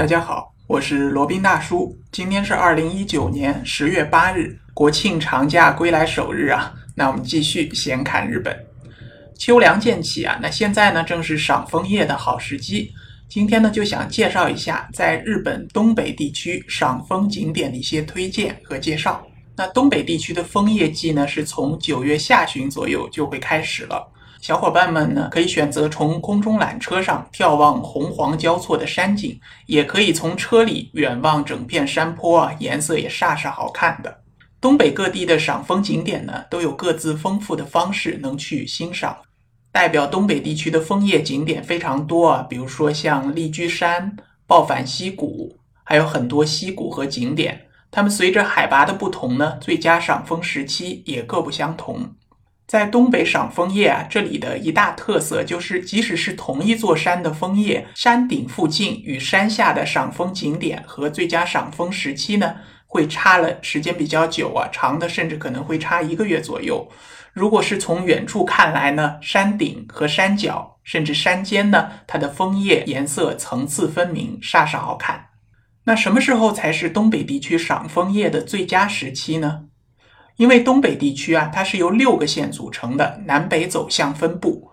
[0.00, 1.94] 大家好，我是罗宾大叔。
[2.10, 6.72] 今天是二零一九年十月八日，国庆长假归来首日啊。
[6.94, 8.58] 那我们继续闲侃日本。
[9.38, 12.90] 秋凉渐起啊，那现在呢正是赏枫叶的好时机。
[13.28, 19.22] 今天呢就想介绍一下在日本东北地区赏枫景点的一些推荐和介绍。
[19.54, 24.09] 那东北地区的枫叶季呢是从九月下旬左右就会开始了。
[24.40, 34.22] 小伙伴们呢，可以选择从空中缆车上眺望红黄交错的山景，也可以从车里远望整片山坡啊，颜色也煞是好看的。
[34.58, 39.16] 东北各地的赏枫景点呢，都有各自丰富的方式能去欣赏。
[39.70, 45.54] 代表东北地区的枫叶景点非常多啊，比如说像丽居山、抱返溪谷，
[45.84, 47.66] 还有很多溪谷和景点。
[47.90, 52.14] 它们随着海拔的不同呢，最佳赏枫时期也各不相同。
[52.70, 62.54] 在东北赏枫叶啊，这里的一大特色就是，即使是同一座山的枫叶，山顶附近与山下的赏枫景点和最佳赏枫时期呢，
[62.86, 66.88] 会差了时间比较久啊，长的甚至可能会差一个月左右。
[67.32, 75.30] 如果是从远处看来呢，山顶和山脚甚至山间呢，它的枫叶颜色层次分明，煞是好看。
[75.86, 79.62] 那什么时候才是东北地区赏枫叶的最佳时期呢？
[80.40, 84.70] 因为东北地区啊，它是由六个县组成的，南北走向分布，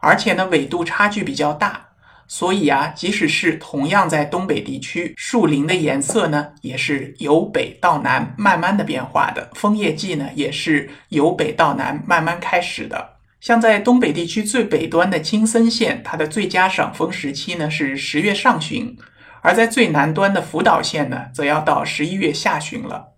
[0.00, 1.88] 而且呢纬度差距比较大，
[2.26, 13.16] 所以啊，即使是同样在东北地区，树林的颜色呢也是由北到南慢慢的变化的，枫叶季呢也是由北到南慢慢开始的。
[13.38, 18.96] 像在东北地区最北端的青森县，它的最佳赏枫时期呢是十月上旬，
[19.42, 23.11] 而在最南端的福岛县呢，则要到十一月下旬了。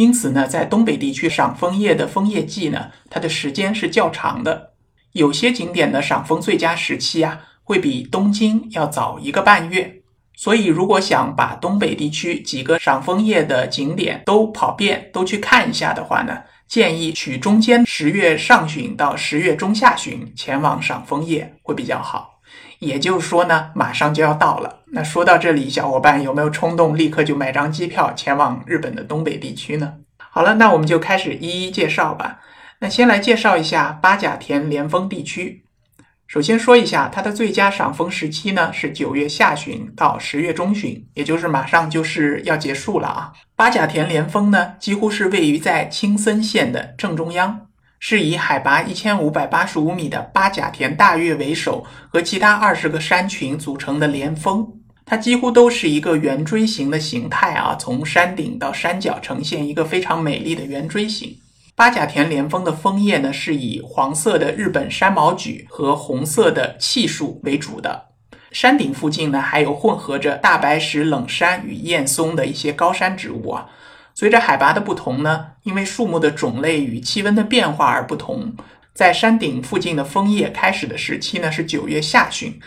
[0.00, 4.70] 因此呢，在东北地区赏枫叶的枫叶季呢，它的时间是较长的。
[5.12, 10.00] 有些景点的赏枫最佳时期啊，会比东京要早一个半月。
[10.34, 22.40] 所以，如果想把东北地区几个赏枫叶的景点都跑遍、都去看一下的话呢，建议取中间十月上旬到十月中下旬前往赏枫叶会比较好。
[22.78, 24.79] 也就是说呢，马上就要到了。
[24.92, 29.94] 那说到这里，小伙伴有没有冲动立刻就买张机票前往日本的东北地区呢？
[30.18, 32.40] 好了，那我们就开始一一介绍吧。
[32.80, 35.64] 那先来介绍一下八甲田连峰地区。
[36.26, 43.32] 首先说一下它的最佳赏枫时期呢，是九月下旬到十月中旬，也就是马上就是要结束了啊。
[43.54, 47.66] 八甲田连峰呢，几乎是位于在青森县的正中央。
[48.02, 54.66] 是以海拔一千五百八十五米的八甲田大岳为首，和其他二十个山群组成的连峰，
[55.10, 61.36] 它几乎都是一个圆锥形的形态啊，从山顶到山脚呈现一个非常美丽的圆锥形。
[61.74, 68.04] 八甲田连峰的枫叶呢，是以黄色的日本山毛榉和红色的气树为主的，
[68.52, 73.66] 山顶附近呢，还有混合着大白石冷杉与燕松的一些高山植物啊。
[74.14, 78.54] 随着海拔的不同呢，因为树木的种类与气温的变化而不同，
[78.94, 82.60] 在山顶附近的枫叶开始的时期呢是九月下旬，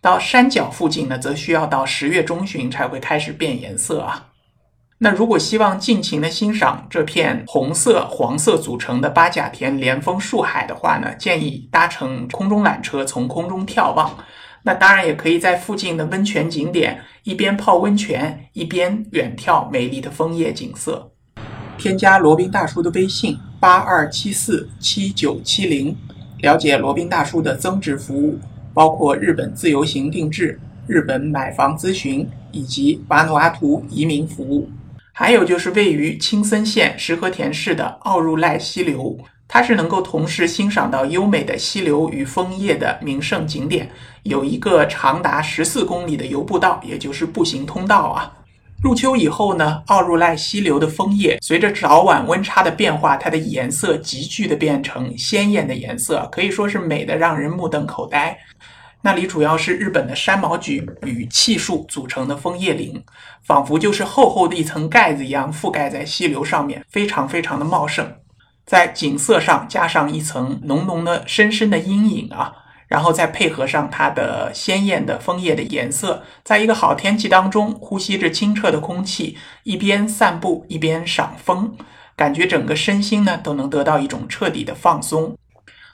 [0.00, 4.26] 到山脚附近呢则需要到十月中旬才会开始变颜色啊。
[5.00, 14.16] 那如果希望尽情的欣赏这片红色、黄色组成的八甲田连峰树海的话呢，建议搭乘空中缆车从空中眺望。
[14.64, 21.12] 那当然也可以在附近的温泉景点一边泡温泉，一边远眺美丽的枫叶景色。
[21.78, 25.96] 添加罗宾大叔的微信八二七四七九七零，
[26.38, 28.36] 了解罗宾大叔的增值服务，
[28.78, 30.56] 包括日本自由行定制、
[30.86, 34.70] 日本买房咨询以及瓦努阿图移民服务。
[35.12, 39.18] 还有就是位于青森县石河田市的奥入濑溪流。
[39.48, 43.90] 它是能够同时欣赏到优美的溪流与枫叶的名胜景点，
[44.22, 48.32] 有一个长达十四公里的游步道，也就是步行通道啊。
[48.80, 58.38] 入秋以后呢，奥入濑溪流的枫叶随着早晚温差的变化，它的颜色急剧的变成鲜艳的颜色，可以说是美的让人目瞪口呆。
[59.02, 63.02] 那里主要是日本的山毛榉与气树组成的枫叶林，
[63.42, 68.14] 仿佛就是厚厚的一层盖子一样覆盖在溪流上面，非常非常的茂盛。
[68.64, 72.52] 在景色上加上一层浓浓的、深深的阴影啊，
[72.88, 81.76] 然后再配合上它的鲜艳的枫叶的颜色，在一个好天气当中，呼吸着清澈的空气，一边散步一边赏枫，
[82.16, 85.36] 感觉整个身心呢都能得到一种彻底的放松。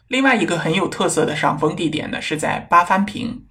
[0.09, 3.45] 另外一个很有特色的赏枫地点呢，是在八幡平。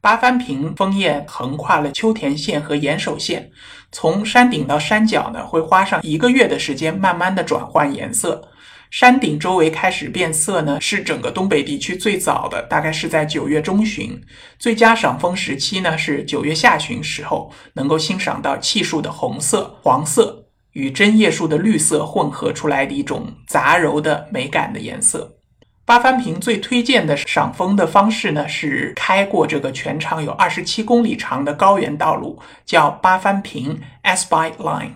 [0.00, 3.50] 八幡平枫叶横跨了秋田县和岩手县，
[3.90, 8.48] 从山顶到山脚呢，会花上一个月的时间，慢慢的转换颜色。
[8.90, 14.20] 山顶周围开始变色呢，是整个东北地区最早的，大概是在九月中旬。
[14.58, 25.32] 最佳赏枫时期呢是九月下旬时候，能够欣赏到气树的红色、黄色与针叶树的绿色混合出来的一种杂糅的美感的颜色。
[25.84, 34.94] 八幡平最推荐的赏枫的方式呢，是开过这个全长有二十七公里长的高原道路，叫八幡平 Asbite Line，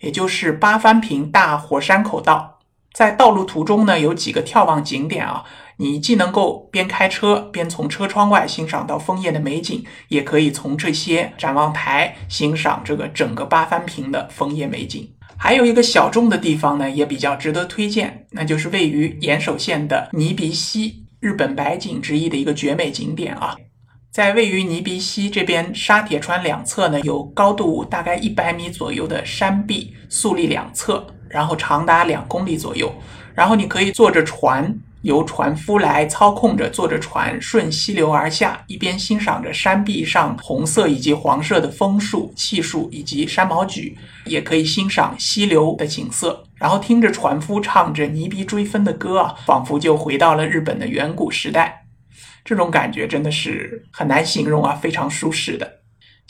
[0.00, 2.60] 也就是八幡平大火山口道。
[2.92, 5.44] 在道路途中呢，有几个眺望景点啊，
[5.78, 15.10] 你既能够边开车边从车窗外欣赏到枫叶的美景，也可以从这些展望台欣赏这个整个八幡平的枫叶美景。
[15.38, 23.56] 还有一个小众的地方呢，也比较值得推荐，那就是位于岩手县的尼鼻溪，日本百景之一的一个绝美景点啊。
[24.12, 32.94] 在位于尼鼻溪这边沙铁川两侧呢，有高度大概一百米左右的山壁肃立两侧，然后长达两公里左右，
[33.34, 34.72] 然后你可以坐着船。
[35.02, 43.92] 由船夫来操控着，坐着船顺溪流而下，一边欣赏着山壁上红色以及黄色的枫树、气树以及山毛榉，
[44.26, 51.84] 也可以欣赏溪流的景色，然后听着船夫唱着泥鼻追风的歌啊，仿佛就回到了日本的远古时代。
[52.44, 55.81] 这种感觉真的是很难形容啊，非常舒适的。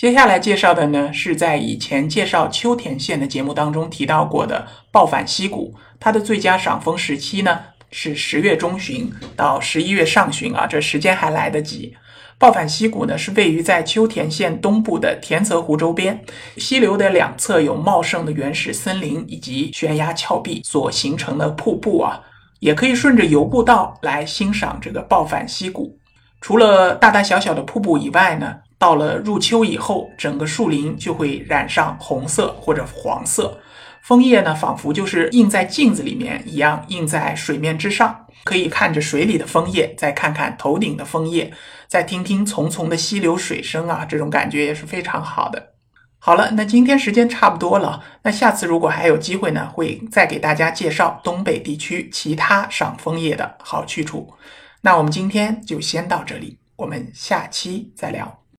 [0.02, 7.60] 接下来介绍的呢，是在以前介绍秋田县的节目当中提到过的抱反溪谷，它的最佳赏枫时期呢。
[7.92, 11.94] 是十月中旬到十一月上旬啊，这时间还来得及。
[12.36, 16.20] 抱反溪谷呢，是位于在秋田县东部的田泽湖周边，
[16.56, 22.20] 溪流的两侧有茂盛的原始森林以及悬崖峭壁所形成的瀑布啊，
[22.58, 25.96] 也可以顺着游步道来欣赏这个抱反溪谷。
[26.40, 33.60] 除了大大小小的瀑布以外呢，到了入秋以后，整个树林就会染上红色或者黄色。
[34.02, 38.26] 枫叶呢，仿佛就是映在镜子里面一样，映在水面之上。
[38.42, 41.52] 可以看着水里的枫叶，再看看头顶的枫叶，
[41.86, 45.74] 再听听淙淙的溪流水声啊，这种感觉也是非常好的。
[46.18, 54.34] 好了，那今天时间差不多了，那下次如果还有机会呢，会再给大家介绍东北地区其他赏枫叶的好去处。
[54.80, 58.41] 那我们今天就先到这里，我们下期再聊。